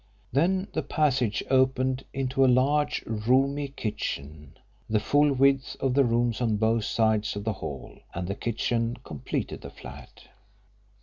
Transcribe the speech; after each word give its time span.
Then 0.31 0.67
the 0.73 0.81
passage 0.81 1.43
opened 1.51 2.05
into 2.11 2.43
a 2.43 2.49
large 2.51 3.03
roomy 3.05 3.67
kitchen, 3.67 4.57
the 4.89 4.99
full 4.99 5.31
width 5.31 5.77
of 5.79 5.93
the 5.93 6.03
rooms 6.03 6.41
on 6.41 6.57
both 6.57 6.85
sides 6.85 7.35
of 7.35 7.43
the 7.43 7.53
hall, 7.53 7.99
and 8.11 8.27
the 8.27 8.33
kitchen 8.33 8.97
completed 9.03 9.61
the 9.61 9.69
flat. 9.69 10.23